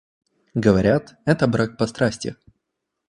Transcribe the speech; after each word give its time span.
Говорят, 0.55 1.15
это 1.27 1.45
брак 1.45 1.77
по 1.77 1.85
страсти. 1.85 2.35